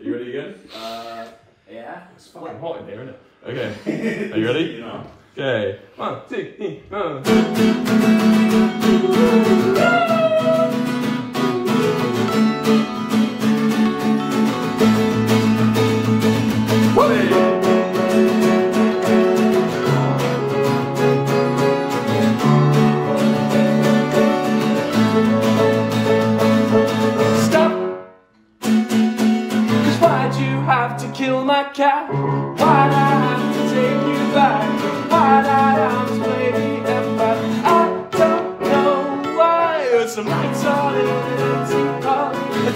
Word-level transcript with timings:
Are 0.00 0.02
you 0.02 0.12
ready 0.14 0.30
again? 0.30 0.54
Uh, 0.74 1.26
yeah. 1.70 2.04
It's 2.16 2.28
fucking 2.28 2.58
hot 2.58 2.78
in 2.80 2.86
here, 2.86 3.02
isn't 3.02 3.08
it? 3.10 3.20
Okay. 3.42 4.32
Are 4.32 4.36
you 4.36 4.46
ready? 4.46 4.64
You 4.64 4.80
know. 4.80 5.06
Okay. 5.32 5.78
One, 5.96 6.20
two, 6.28 6.52
three, 6.58 6.82
one. 6.90 7.22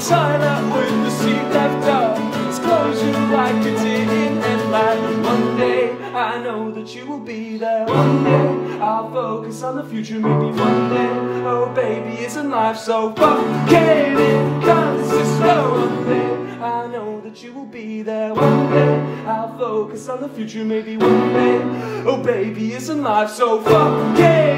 Toilet 0.08 0.62
with 0.74 1.04
the 1.04 1.10
seat 1.10 1.44
left 1.56 1.88
up. 1.88 2.18
It's 2.46 2.58
closure 2.58 3.12
like 3.32 3.56
a 3.64 3.74
ticking 3.78 4.36
headlight. 4.42 5.24
One 5.24 5.56
day 5.56 5.92
I 6.12 6.42
know 6.42 6.70
that 6.72 6.94
you 6.94 7.06
will 7.06 7.20
be 7.20 7.56
there. 7.56 7.86
One 7.86 8.22
day 8.22 8.78
I'll 8.80 9.10
focus 9.10 9.62
on 9.62 9.77
the 9.77 9.84
future. 9.84 10.20
Maybe 10.20 10.50
one 10.58 10.90
day, 10.90 11.10
oh 11.46 11.72
baby, 11.74 12.22
isn't 12.24 12.50
life 12.50 12.77
so 12.77 13.14
fucking 13.14 14.18
inconsistent? 14.18 15.70
One 15.72 16.05
day 16.05 16.34
I 16.60 16.86
know 16.86 17.20
that 17.22 17.42
you 17.42 17.52
will 17.55 17.66
be 17.66 18.02
there. 18.02 18.34
One 18.34 18.70
day 18.70 19.24
I'll 19.27 19.56
focus 19.56 20.08
on 20.10 20.20
the 20.20 20.28
future. 20.28 20.64
Maybe 20.64 20.98
one 20.98 21.33
day, 21.33 21.62
oh 22.06 22.22
baby, 22.22 22.74
isn't 22.74 23.02
life 23.02 23.30
so 23.30 23.62
fucking 23.62 24.53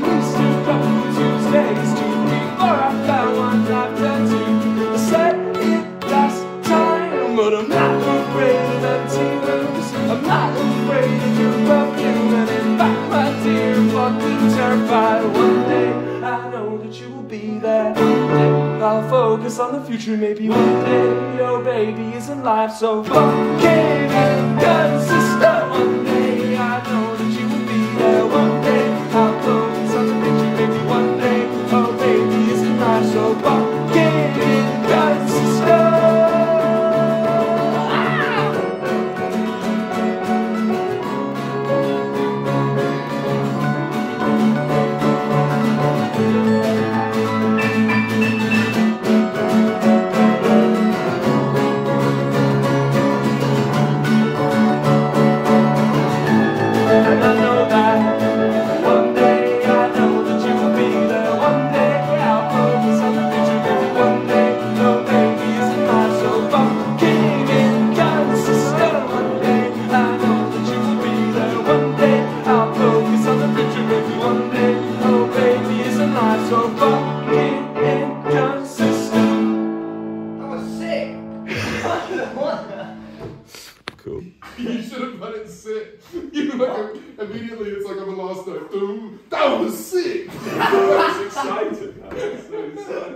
least 0.00 0.36
a 0.36 0.48
couple 0.64 1.02
Tuesdays 1.16 1.90
to 1.98 2.06
before 2.30 2.78
I 2.80 2.90
found 3.06 3.32
one 3.36 3.62
after 3.66 4.14
two. 4.30 4.92
I 4.92 4.96
said 4.96 5.36
it 5.56 5.84
last 6.08 6.42
time, 6.66 7.36
but 7.36 7.52
I'm 7.54 7.68
not 7.68 8.00
afraid 8.00 8.56
of 8.56 8.84
empty 8.84 9.28
rooms. 9.46 9.88
I'm 10.10 10.22
not 10.22 10.52
afraid 10.56 11.22
of 11.26 11.40
your 11.40 11.56
perfume. 11.68 12.34
And 12.40 12.50
in 12.50 12.78
fact, 12.78 13.02
my 13.10 13.26
dear, 13.44 13.74
fucking 13.92 14.42
terrified. 14.56 15.24
One 15.34 15.62
day 15.68 15.92
I 16.22 16.50
know 16.50 16.78
that 16.78 16.94
you 17.00 17.08
will 17.10 17.22
be 17.22 17.58
there. 17.58 17.94
I'll 18.82 19.08
focus 19.08 19.58
on 19.58 19.72
the 19.74 19.80
future. 19.86 20.16
Maybe 20.16 20.48
one 20.48 20.84
day, 20.84 21.40
oh 21.40 21.62
baby, 21.62 22.14
isn't 22.14 22.42
life 22.42 22.72
so 22.72 23.04
fucking 23.04 23.62
inconsistent? 23.62 24.71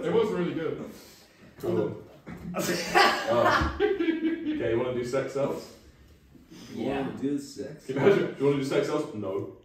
It 0.06 0.12
was 0.12 0.30
really 0.30 0.54
good. 0.54 0.90
Cool. 1.60 2.02
Oh. 2.56 3.76
Okay, 4.56 4.70
you 4.70 4.78
want 4.78 4.94
to 4.94 5.02
do 5.02 5.04
sex 5.04 5.34
cells? 5.34 5.70
Yeah. 6.74 7.06
do 7.20 7.38
sex. 7.38 7.84
Can 7.84 7.96
you 7.96 8.00
imagine? 8.00 8.34
Do 8.34 8.36
you 8.38 8.44
want 8.46 8.56
to 8.56 8.62
do 8.62 8.64
sex 8.64 8.86
cells? 8.86 9.14
No. 9.14 9.56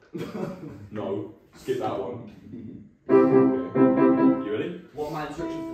no. 0.92 1.34
Skip 1.56 1.80
that 1.80 1.98
one. 1.98 2.30
Okay. 3.10 4.46
You 4.46 4.52
ready? 4.52 4.82
What 4.94 5.08
are 5.08 5.12
my 5.12 5.28
instructions 5.28 5.71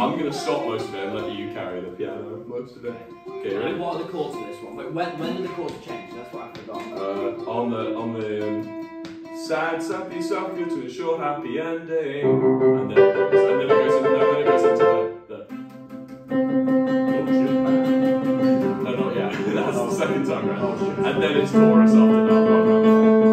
rhythm. 0.00 0.12
I'm 0.12 0.18
gonna 0.18 0.32
stop 0.32 0.64
most 0.64 0.88
of 0.88 0.94
it 0.94 1.04
and 1.04 1.14
let 1.14 1.32
you 1.32 1.52
carry 1.52 1.80
the 1.80 1.88
piano 1.88 2.44
most 2.46 2.76
of 2.76 2.84
it. 2.84 2.94
Okay, 3.28 3.52
you 3.52 3.58
ready? 3.58 3.70
And 3.72 3.80
what 3.80 3.96
are 3.96 4.02
the 4.04 4.08
chords 4.10 4.34
for 4.36 4.46
this 4.46 4.62
one? 4.62 4.76
But 4.76 4.92
when, 4.92 5.18
when 5.18 5.36
did 5.36 5.44
the 5.44 5.48
chords 5.50 5.74
change? 5.84 6.12
That's 6.14 6.32
what 6.32 6.44
I 6.44 6.52
forgot. 6.52 6.82
Uh, 6.92 7.50
on 7.50 7.70
the 7.70 7.94
on 7.96 8.12
the 8.18 8.48
um, 8.48 8.62
sad, 9.46 9.82
sappy, 9.82 10.22
suffer 10.22 10.64
to 10.64 10.86
a 10.86 10.90
sure 10.90 11.18
happy 11.18 11.60
ending, 11.60 12.24
and 12.24 12.90
then 12.90 12.98
and 12.98 13.60
then 13.60 13.60
it 13.60 13.68
goes 13.68 13.94
into 13.94 14.10
no, 14.10 14.32
then 14.32 14.40
it 14.40 14.46
goes 14.46 14.64
into 14.64 14.84
the. 14.84 15.10
the 15.28 15.38
no, 18.82 18.90
not 18.94 19.16
yet. 19.16 19.32
That's 19.54 19.76
the 19.76 19.90
second 19.92 20.26
time 20.26 20.48
round, 20.48 21.06
and 21.06 21.22
then 21.22 21.36
it's 21.36 21.52
chorus 21.52 21.90
after 21.90 22.26
that 22.26 22.50
one. 22.50 23.29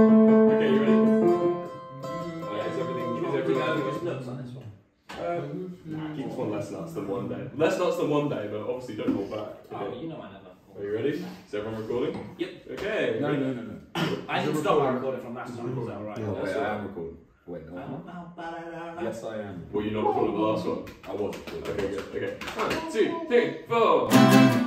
One 7.07 7.29
day. 7.29 7.49
Less 7.55 7.77
nuts 7.79 7.97
than 7.97 8.09
one 8.09 8.29
day, 8.29 8.47
but 8.51 8.61
obviously 8.61 8.95
don't 8.95 9.15
hold 9.15 9.31
back. 9.31 9.47
Oh, 9.71 9.99
you 9.99 10.07
know 10.09 10.21
I 10.21 10.31
never. 10.31 10.47
Are 10.77 10.83
you 10.83 10.93
ready? 10.93 11.09
Is 11.09 11.53
everyone 11.55 11.81
recording? 11.81 12.35
Yep. 12.37 12.49
Okay. 12.71 13.17
No, 13.19 13.31
no, 13.33 13.53
no, 13.53 13.61
no. 13.63 13.77
I 14.29 14.45
didn't 14.45 14.61
stop 14.61 14.79
my 14.79 14.89
recording 14.89 15.21
from 15.21 15.33
last 15.35 15.57
time. 15.57 15.69
Is 15.69 15.87
that 15.87 15.93
alright? 15.95 16.17
No, 16.19 16.33
wait, 16.33 16.55
I 16.55 16.75
am 16.75 16.87
recording. 16.87 17.17
Wait, 17.47 17.65
no, 17.71 17.77
I'm 17.81 18.05
not. 18.05 19.01
Yes, 19.01 19.23
I 19.23 19.37
am. 19.37 19.65
Were 19.71 19.81
you 19.81 19.91
not 19.91 20.05
recording 20.07 20.35
the 20.35 20.41
last 20.41 20.65
one? 20.65 20.85
I 21.03 21.13
was 21.13 21.35
recording. 21.35 21.85
Okay, 21.85 21.87
good. 21.95 22.05
Okay. 22.15 22.45
One, 22.61 22.91
two, 22.91 23.25
three, 23.27 23.65
four. 23.67 24.66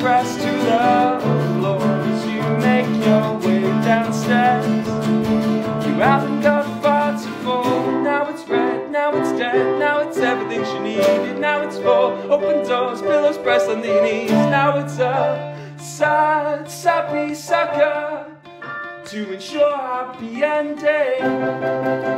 Press 0.00 0.36
to 0.36 0.42
the 0.42 1.18
floor 1.58 1.82
as 1.82 2.26
you 2.26 2.42
make 2.58 2.86
your 3.04 3.38
way 3.38 3.62
downstairs. 3.82 4.86
You 5.84 5.94
haven't 5.94 6.42
got 6.42 6.64
far 6.80 7.12
to 7.12 7.28
fall. 7.42 7.90
Now 8.02 8.28
it's 8.30 8.46
red, 8.46 8.90
now 8.92 9.16
it's 9.16 9.32
dead, 9.32 9.80
now 9.80 9.98
it's 10.00 10.18
everything 10.18 10.64
she 10.64 10.78
needed. 10.78 11.40
Now 11.40 11.62
it's 11.62 11.78
four 11.78 12.12
open 12.30 12.68
doors, 12.68 13.00
pillows 13.00 13.38
pressed 13.38 13.68
on 13.68 13.80
the 13.80 14.00
knees. 14.02 14.30
Now 14.30 14.78
it's 14.78 15.00
to 19.16 19.32
ensure 19.32 19.78
happy 19.78 20.44
ending. 20.44 22.15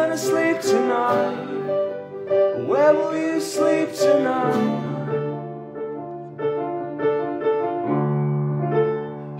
Gonna 0.00 0.16
sleep 0.16 0.58
tonight? 0.62 1.36
Where 2.66 2.94
will 2.94 3.14
you 3.14 3.38
sleep 3.38 3.92
tonight? 3.92 4.80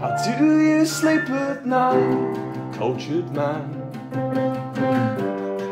How 0.01 0.13
do 0.23 0.61
you 0.61 0.85
sleep 0.85 1.31
at 1.31 1.65
night, 1.65 2.75
cultured 2.75 3.33
man? 3.35 3.65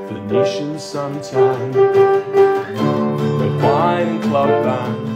Venetian 0.09 0.77
suntan, 0.77 1.75
with 3.41 3.63
wine 3.63 4.09
and 4.09 4.23
club 4.23 4.51
bands, 4.65 5.08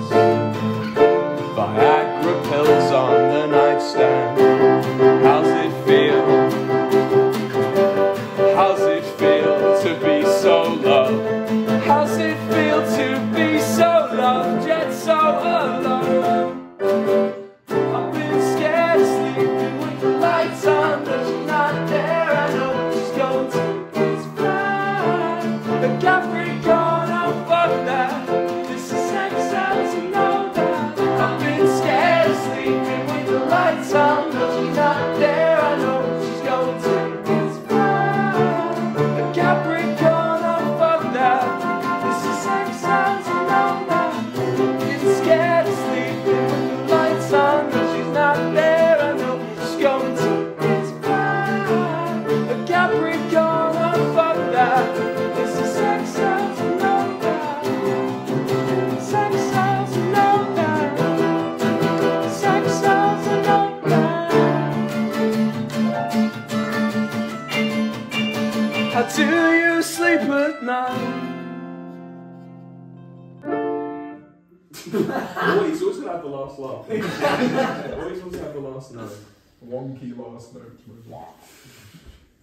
last 78.90 78.94
note. 78.94 79.19
Wonky 79.67 80.17
last 80.19 80.55
note. 80.55 80.79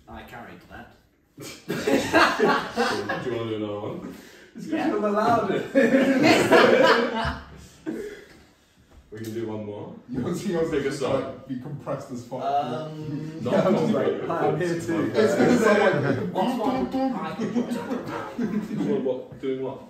I 0.07 0.21
carried 0.23 0.61
that. 0.69 0.95
Do 1.37 1.45
you 1.73 1.77
want 1.81 3.23
to 3.23 3.29
do 3.29 3.55
another 3.55 3.79
one? 3.79 4.15
It's 4.55 4.65
because 4.65 4.87
you're 4.87 5.05
allowed 5.07 5.51
it. 5.51 5.63
We 9.11 9.17
can 9.19 9.33
do 9.33 9.47
one 9.47 9.65
more. 9.65 9.95
You're 10.07 10.35
seeing 10.35 10.57
us 10.57 10.69
Pick 10.69 10.85
a 10.85 10.91
song. 10.91 11.13
like, 11.23 11.47
be 11.47 11.59
compressed 11.59 12.11
as 12.11 12.25
fuck. 12.25 12.41
Um, 12.43 13.41
Not 13.41 13.53
Yeah, 13.53 13.67
I'm 13.67 13.73
one 13.73 13.83
just 13.83 13.93
great, 13.93 14.23
like, 14.27 14.41
I'm 14.43 14.57
here 14.61 14.79
too. 14.79 15.11
It's 15.15 15.33
gonna 15.35 15.47
great. 15.47 15.59
sound 15.59 16.03
like. 16.05 16.33
what's 16.33 16.59
one 16.59 16.87
I 17.15 17.35
can 17.35 17.53
What, 18.87 19.01
what, 19.03 19.41
doing 19.41 19.61
what? 19.63 19.81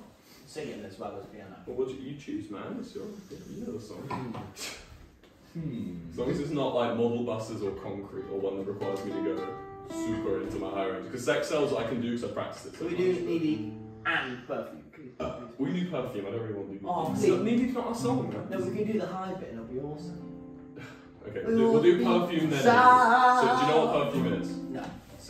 singing 0.48 0.84
as 0.86 0.98
well 0.98 1.20
as 1.20 1.26
piano. 1.28 1.56
Well, 1.66 1.76
what 1.76 1.88
do 1.90 1.96
you 1.96 2.16
choose, 2.18 2.50
man? 2.50 2.78
It's 2.80 2.96
your, 2.96 3.06
you 3.54 3.66
know 3.66 3.74
the 3.74 3.82
song. 3.82 4.34
Hmm. 5.54 5.96
As 6.12 6.18
long 6.18 6.30
as 6.32 6.40
it's 6.40 6.52
not 6.52 6.76
like 6.76 6.96
model 6.96 7.24
buses 7.24 7.62
or 7.64 7.72
concrete 7.72 8.26
or 8.32 8.40
one 8.40 8.58
that 8.58 8.66
requires 8.72 9.04
me 9.06 9.12
to 9.14 9.22
go 9.24 9.48
super 9.92 10.42
into 10.42 10.58
my 10.58 10.70
high 10.70 10.86
range. 10.86 11.06
Because 11.06 11.26
sex 11.26 11.48
sells 11.48 11.74
I 11.74 11.88
can 11.88 12.02
do 12.02 12.12
because 12.16 12.30
I 12.30 12.34
practice 12.34 12.66
it 12.68 12.76
so 12.78 12.86
We 12.86 12.92
much. 12.92 13.00
do 13.00 13.14
needy 13.26 13.74
and 14.06 14.48
perfume. 14.48 14.84
please, 14.94 15.12
please. 15.18 15.32
We 15.58 15.74
do 15.80 15.90
perfume, 15.92 16.26
I 16.28 16.30
don't 16.32 16.42
really 16.42 16.54
want 16.54 16.72
to 16.74 16.78
do 16.80 16.88
Oh, 16.88 17.12
It's 17.12 17.20
please. 17.22 17.30
not- 17.32 17.44
Needy's 17.44 17.74
not 17.74 17.88
our 17.88 17.96
song, 17.96 18.30
man. 18.30 18.48
No, 18.50 18.58
we 18.66 18.76
can 18.78 18.92
do 18.92 19.00
the 19.00 19.08
high 19.08 19.34
bit 19.34 19.50
and 19.50 19.60
it'll 19.60 19.74
be 19.74 19.80
awesome. 19.80 20.26
Okay, 21.28 21.42
we'll 21.46 21.58
do, 21.58 21.72
we'll 21.72 21.82
do 21.84 22.04
perfume 22.04 22.50
then. 22.50 22.64
Sad. 22.64 23.40
So, 23.42 23.56
do 23.56 23.62
you 23.66 23.68
know 23.72 23.86
what 23.86 24.06
perfume 24.14 24.34
is? 24.42 24.56
No. 24.58 24.84
It's 25.16 25.30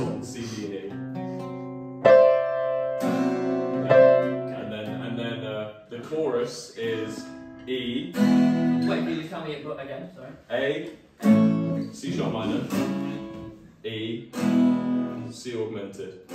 on 0.00 0.22
C, 0.22 0.46
D, 0.46 0.64
and 0.66 0.74
E. 0.74 0.90
And 3.88 4.72
then, 4.72 4.86
and 5.02 5.18
then 5.18 5.44
uh, 5.44 5.72
the 5.90 5.98
chorus 6.00 6.76
is 6.76 7.24
E, 7.66 8.12
Wait, 8.14 9.00
can 9.04 9.16
you 9.20 9.28
tell 9.28 9.44
me 9.44 9.54
again? 9.56 10.10
Sorry. 10.14 10.30
A, 10.50 10.90
C 11.92 12.16
sharp 12.16 12.32
minor, 12.32 12.62
E, 13.84 14.30
C 15.30 15.54
augmented. 15.54 16.26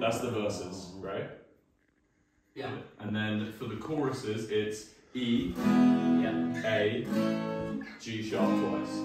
That's 0.00 0.20
the 0.20 0.30
verses, 0.30 0.92
right? 1.00 1.30
Yeah. 2.54 2.70
And 3.00 3.14
then 3.14 3.52
for 3.52 3.64
the 3.64 3.76
choruses, 3.76 4.50
it's 4.50 4.90
E, 5.14 5.52
Yeah. 5.56 6.62
A, 6.64 7.06
G 8.00 8.22
sharp 8.22 8.48
twice. 8.48 9.00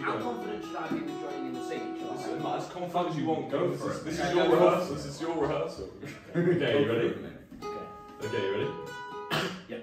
How 0.00 0.18
confident 0.18 0.64
should 0.64 0.76
I 0.76 0.88
be 0.88 1.00
with 1.00 1.20
joining 1.20 1.46
in 1.46 1.54
the 1.54 1.64
singing? 1.64 1.96
Shall 1.98 2.54
As, 2.54 2.66
confident 2.68 3.10
as 3.10 3.16
you 3.16 3.24
want, 3.26 3.50
go 3.50 3.72
for 3.72 3.92
it. 3.92 4.04
This 4.04 4.14
is 4.14 4.20
Okay, 4.20 4.34
your 4.34 4.44
go 4.44 4.50
for 4.50 4.56
it. 4.56 4.60
rehearsal. 4.60 4.94
This 4.94 5.04
is 5.06 5.20
your 5.20 5.36
rehearsal. 5.36 5.88
okay, 6.36 6.82
you 6.82 6.88
ready? 6.92 7.08
Okay. 7.08 8.26
Okay, 8.26 8.42
you 8.46 8.52
ready? 8.52 8.70
Yeah. 9.68 9.76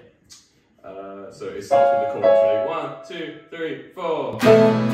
Uh, 0.88 1.32
so 1.32 1.46
it 1.46 1.62
starts 1.62 2.14
with 2.14 2.22
the 2.22 2.28
chorus. 2.28 2.42
Ready? 2.42 2.68
One, 2.68 2.90
two, 3.08 3.40
three, 3.50 3.92
four. 3.92 4.87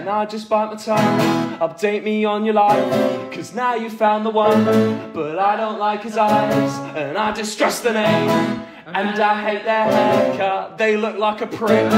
And 0.00 0.08
I 0.08 0.24
just 0.24 0.48
bite 0.48 0.70
my 0.72 0.76
tongue. 0.76 1.58
Update 1.58 2.02
me 2.02 2.24
on 2.24 2.46
your 2.46 2.54
life, 2.54 3.30
cause 3.32 3.54
now 3.54 3.74
you 3.74 3.90
found 3.90 4.24
the 4.24 4.30
one. 4.30 4.64
But 5.12 5.38
I 5.38 5.56
don't 5.56 5.78
like 5.78 6.02
his 6.02 6.16
eyes, 6.16 6.72
and 6.96 7.18
I 7.18 7.32
distrust 7.32 7.82
the 7.82 7.92
name. 7.92 8.64
And 8.86 9.20
I 9.20 9.40
hate 9.48 9.64
their 9.64 9.84
haircut, 9.84 10.78
they 10.78 10.96
look 10.96 11.16
like 11.16 11.42
a 11.42 11.46
prick. 11.46 11.90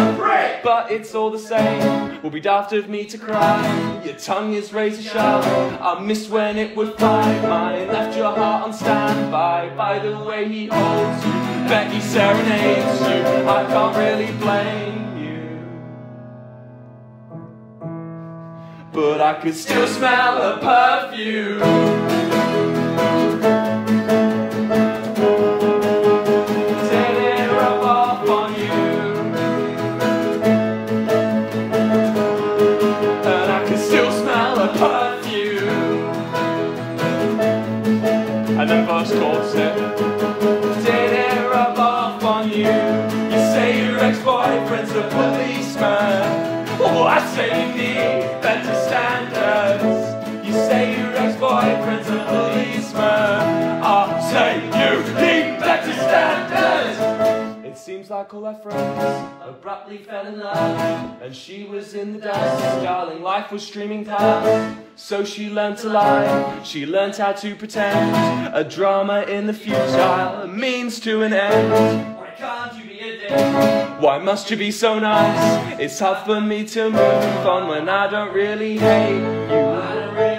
But 0.64 0.90
it's 0.90 1.14
all 1.14 1.30
the 1.30 1.38
same, 1.38 2.20
will 2.22 2.30
be 2.30 2.40
daft 2.40 2.72
of 2.72 2.88
me 2.88 3.04
to 3.06 3.16
cry. 3.16 4.02
Your 4.04 4.16
tongue 4.16 4.52
is 4.52 4.72
razor 4.72 5.02
sharp, 5.02 5.44
I 5.80 6.00
miss 6.00 6.28
when 6.28 6.58
it 6.58 6.76
would 6.76 6.98
fly. 6.98 7.40
Mine 7.48 7.86
left 7.86 8.16
your 8.16 8.34
heart 8.34 8.64
on 8.64 8.72
standby 8.74 9.74
by 9.76 10.00
the 10.00 10.18
way 10.18 10.48
he 10.48 10.66
holds 10.66 11.24
you. 11.24 11.32
He 11.94 12.00
serenades 12.00 13.00
you, 13.00 13.48
I 13.48 13.64
can't 13.66 13.96
really 13.96 14.30
blame 14.38 15.01
But 18.92 19.22
I 19.22 19.40
could 19.40 19.56
still 19.56 19.86
smell 19.86 20.36
her 20.36 21.08
perfume. 21.10 21.91
Seems 58.02 58.10
like 58.10 58.34
all 58.34 58.44
her 58.44 58.54
friends 58.54 59.30
abruptly 59.46 59.98
fell 59.98 60.26
in 60.26 60.40
love, 60.40 61.22
and 61.22 61.32
she 61.34 61.62
was 61.62 61.94
in 61.94 62.14
the 62.14 62.18
dust. 62.18 62.82
Darling, 62.82 63.22
life 63.22 63.52
was 63.52 63.64
streaming 63.64 64.04
past. 64.04 64.76
So 64.96 65.24
she 65.24 65.48
learned 65.48 65.78
to 65.78 65.88
lie. 65.88 66.62
She 66.64 66.84
learned 66.84 67.14
how 67.14 67.30
to 67.32 67.54
pretend. 67.54 68.56
A 68.56 68.64
drama 68.64 69.22
in 69.28 69.46
the 69.46 69.52
future, 69.52 70.42
a 70.42 70.48
means 70.48 70.98
to 71.00 71.22
an 71.22 71.32
end. 71.32 72.16
Why 72.18 72.34
can't 72.36 72.76
you 72.76 72.84
be 72.90 72.98
a 72.98 73.18
dick? 73.20 74.00
Why 74.00 74.18
must 74.18 74.50
you 74.50 74.56
be 74.56 74.72
so 74.72 74.98
nice? 74.98 75.78
It's 75.78 76.00
hard 76.00 76.26
for 76.26 76.40
me 76.40 76.64
to 76.74 76.90
move 76.90 77.46
on 77.46 77.68
when 77.68 77.88
I 77.88 78.10
don't 78.10 78.34
really 78.34 78.78
hate 78.78 79.20
you. 79.20 80.31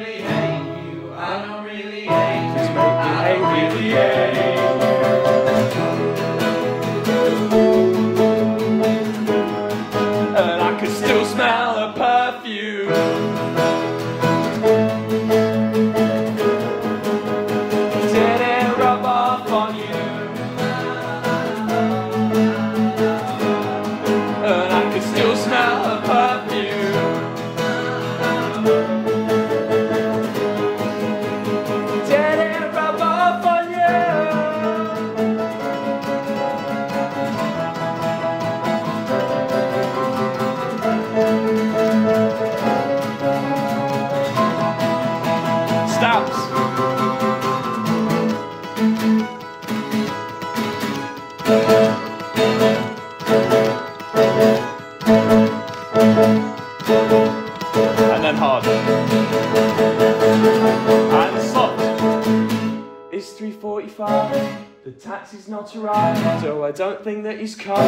So 66.41 66.63
I 66.63 66.71
don't 66.71 67.03
think 67.03 67.23
that 67.23 67.39
he's 67.39 67.55
coming. 67.55 67.83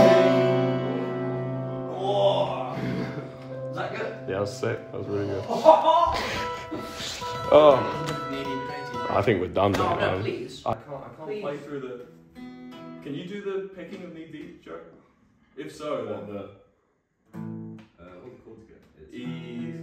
Oh. 1.98 2.76
Is 3.70 3.76
that 3.76 3.96
good? 3.96 4.14
Yeah, 4.22 4.26
that 4.28 4.42
was 4.42 4.58
sick. 4.58 4.92
That 4.92 4.98
was 5.00 5.08
really 5.08 5.28
good. 5.28 5.44
Oh, 7.48 7.52
Oh, 7.52 8.28
Nearly 8.32 8.44
20. 8.46 9.16
I 9.18 9.22
think 9.22 9.40
we're 9.40 9.48
done 9.50 9.72
No, 9.74 9.84
now. 9.84 9.96
no, 9.96 10.12
man. 10.14 10.22
please. 10.24 10.64
I 10.66 10.74
can't, 10.74 10.88
I 10.88 10.92
can't 11.16 11.28
Please. 11.28 11.42
play 11.42 11.58
through 11.58 11.80
the. 11.82 12.06
Can 13.04 13.14
you 13.14 13.26
do 13.28 13.42
the 13.44 13.68
picking 13.76 14.04
of 14.04 14.14
knee 14.16 14.28
deep, 14.32 14.64
Joe? 14.66 14.80
If 15.56 15.74
so, 15.76 16.06
then 16.06 16.26
the 16.34 16.50
Uh, 17.36 18.06
what 18.24 18.32
the 18.36 18.42
chords 18.44 18.64
again? 18.64 18.82
It's 19.00 19.14
E. 19.14 19.74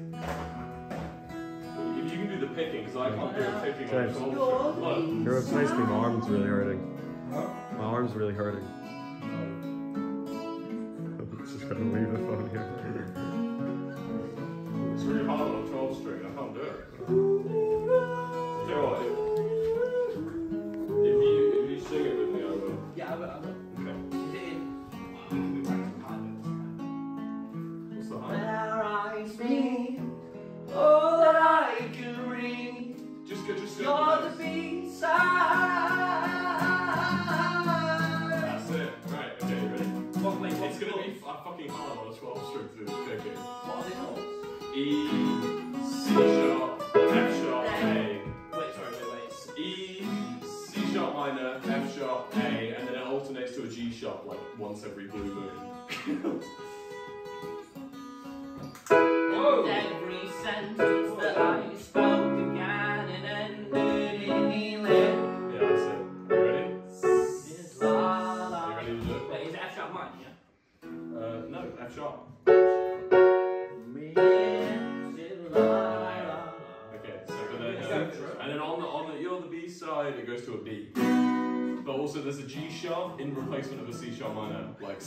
If 2.05 2.13
you 2.13 2.19
can 2.19 2.29
do 2.41 2.47
the 2.47 2.53
picking, 2.53 2.85
because 2.85 2.97
I 2.97 3.11
can't 3.15 3.35
do 3.37 3.43
the 3.43 3.51
picking 3.63 3.89
on 3.97 4.07
the 4.07 4.13
James. 4.13 4.17
song. 4.19 4.81
Look. 4.81 5.25
You're 5.25 5.41
replacing. 5.41 5.79
My 5.87 5.95
arm's 5.95 6.29
really 6.29 6.47
hurting. 6.49 6.81
My 7.79 7.85
arm's 7.85 8.13
really 8.15 8.35
hurting. 8.35 8.67
I'm 11.19 11.45
just 11.45 11.69
gonna 11.69 11.81
leave 11.81 12.11
the 12.13 12.19
phone 12.19 12.49
here. 12.51 12.69
It's 14.95 15.05
really 15.05 15.27
hard 15.27 15.41
on 15.41 15.65
a 15.65 15.69
12 15.69 15.97
string. 15.97 16.21
I 16.27 16.29
can't 16.31 16.55
do 16.55 16.61
it. 16.61 16.79
Tell 18.69 19.03
you 19.03 19.32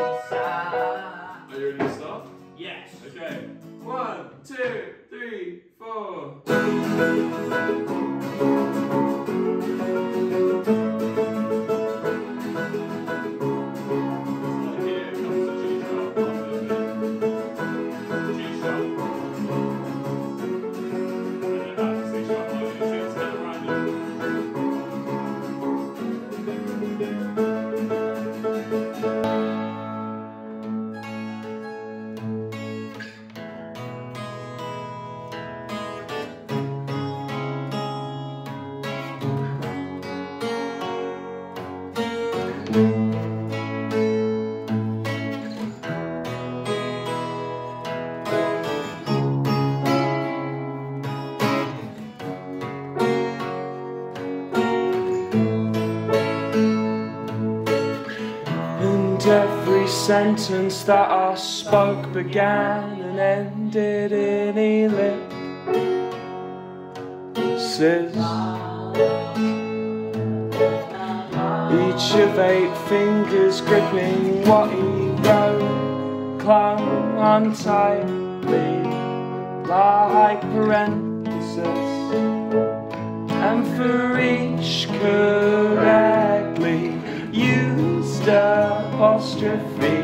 Sentence 60.25 60.85
that 60.85 61.11
I 61.11 61.35
spoke 61.35 62.11
began 62.15 62.99
and 62.99 63.21
ended 63.21 64.11
in 64.11 64.57
ellipses. 64.57 65.35
Each 71.85 72.07
of 72.25 72.39
eight 72.39 72.75
fingers 72.89 73.61
gripping 73.61 74.49
what 74.49 74.71
he 74.71 74.81
wrote 75.29 76.41
clung 76.41 77.19
on 77.19 77.55
tightly 77.55 78.81
like 79.69 80.41
parentheses. 80.41 81.67
And 83.45 83.67
for 83.77 84.19
each 84.19 84.89
correctly 85.01 86.95
used 87.31 88.27
apostrophe, 88.27 90.04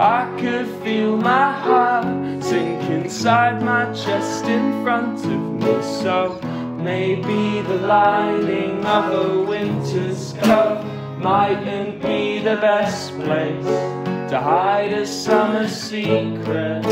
I 0.00 0.34
could 0.40 0.66
feel 0.82 1.18
my 1.18 1.52
heart 1.52 2.42
sink 2.42 2.82
inside 2.88 3.62
my 3.62 3.84
chest 3.92 4.46
in 4.46 4.82
front 4.82 5.22
of 5.26 5.40
me. 5.60 5.82
So 5.82 6.40
maybe 6.82 7.60
the 7.60 7.74
lining 7.86 8.82
of 8.86 9.12
a 9.12 9.42
winter's 9.42 10.32
coat 10.40 10.82
mightn't 11.18 12.00
be 12.00 12.38
the 12.38 12.56
best 12.56 13.12
place 13.20 13.66
to 14.30 14.40
hide 14.40 14.94
a 14.94 15.06
summer 15.06 15.68
secret. 15.68 16.82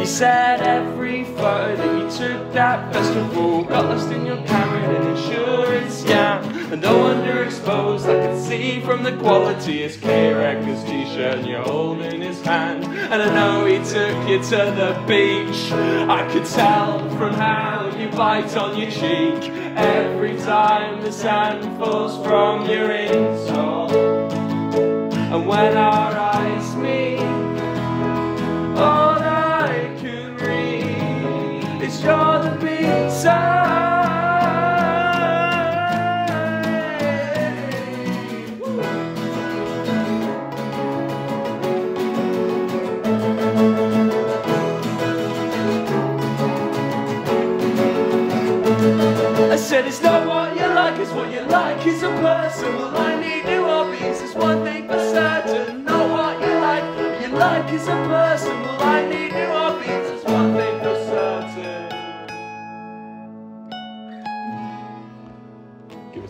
He 0.00 0.06
said 0.06 0.62
every 0.62 1.24
photo 1.24 1.76
that 1.76 1.98
you 1.98 2.08
took 2.28 2.52
that 2.54 2.94
festival 2.94 3.62
got 3.64 3.84
lost 3.84 4.10
in 4.10 4.24
your 4.24 4.38
camera 4.46 4.80
and 4.84 5.04
an 5.04 5.10
insurance 5.14 6.02
scam. 6.02 6.35
And 6.76 6.82
no 6.82 7.04
underexposed, 7.04 8.04
I 8.04 8.26
could 8.26 8.38
see 8.38 8.82
from 8.82 9.02
the 9.02 9.16
quality 9.16 9.78
his 9.78 9.96
K-Records 9.96 10.84
t-shirt 10.84 11.46
you're 11.46 11.62
holding 11.62 12.20
his 12.20 12.42
hand. 12.42 12.84
And 12.84 13.22
I 13.22 13.34
know 13.34 13.64
he 13.64 13.78
took 13.78 14.28
you 14.28 14.42
to 14.50 14.74
the 14.76 15.02
beach. 15.08 15.72
I 15.72 16.30
could 16.30 16.44
tell 16.44 16.98
from 17.16 17.32
how 17.32 17.96
you 17.96 18.10
bite 18.10 18.54
on 18.58 18.76
your 18.76 18.90
cheek 18.90 19.50
every 19.74 20.36
time 20.40 21.00
the 21.00 21.10
sand 21.10 21.78
falls 21.78 22.22
from 22.26 22.68
your 22.68 22.90
insole. 22.90 23.90
And 25.32 25.46
when 25.46 25.78
our 25.78 26.12
eyes 26.12 26.76
meet, 26.76 26.95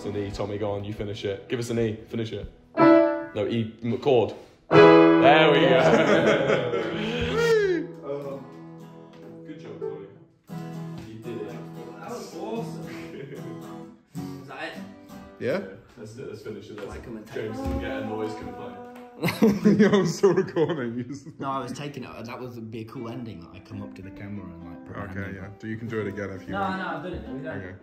an 0.07 0.17
E, 0.17 0.31
Tommy. 0.31 0.59
Go 0.59 0.73
on, 0.73 0.85
you 0.85 0.93
finish 0.95 1.25
it. 1.25 1.49
Give 1.49 1.59
us 1.59 1.71
an 1.71 1.79
E. 1.79 1.99
Finish 2.09 2.33
it. 2.33 2.51
No 2.77 3.47
E 3.49 3.75
m- 3.83 3.99
chord. 3.99 4.35
There 4.71 5.53
we 5.53 5.61
go. 5.61 6.83
Um, 8.07 8.45
good 9.47 9.61
job, 9.61 9.81
Tommy. 9.81 10.07
You 11.09 11.19
did 11.19 11.41
it. 11.43 11.49
That 12.01 12.11
was 12.11 12.35
awesome. 12.37 12.89
Is 14.43 14.49
that 14.49 14.63
it? 14.65 14.73
Yeah? 15.41 15.61
Let's 15.99 16.13
do 16.13 16.23
it. 16.23 16.29
Let's 16.31 16.43
finish 16.43 16.71
it. 16.71 16.77
Let's, 16.79 16.97
I'm 17.07 17.17
a 17.17 17.21
James 17.35 17.57
doesn't 17.57 17.81
get 17.81 17.91
a 17.91 18.07
noise 18.07 18.35
complaint. 18.35 19.81
yeah, 19.81 19.89
I'm 19.93 20.07
still 20.07 20.33
recording. 20.35 21.05
No, 21.39 21.51
I 21.51 21.59
was 21.61 21.73
taking 21.73 22.05
it. 22.05 22.25
That 22.25 22.41
would 22.41 22.71
be 22.71 22.81
a 22.83 22.85
cool 22.85 23.09
ending. 23.09 23.41
That 23.41 23.51
I 23.55 23.61
come 23.61 23.83
up 23.83 23.95
to 23.97 24.03
the 24.03 24.11
camera 24.11 24.45
and 24.47 24.65
like. 24.65 24.87
put 24.87 24.97
my 24.97 25.07
hand 25.07 25.19
Okay, 25.19 25.37
yeah. 25.37 25.49
So 25.61 25.67
you 25.67 25.77
can 25.77 25.89
do 25.89 26.01
it 26.01 26.07
again 26.07 26.31
if 26.31 26.43
you 26.47 26.53
No, 26.53 26.61
want. 26.61 26.79
no, 26.79 26.87
I've 26.87 27.03
done 27.03 27.13
it. 27.15 27.29
We've 27.29 27.43
done 27.45 27.59
it. 27.61 27.65
Okay. 27.65 27.77